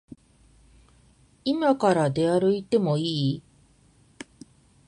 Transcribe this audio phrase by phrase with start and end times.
[1.43, 3.43] いまから出歩いてもいい？